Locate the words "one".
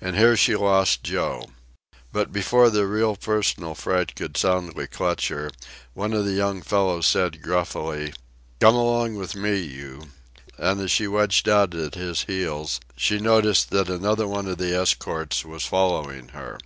5.92-6.14, 14.26-14.48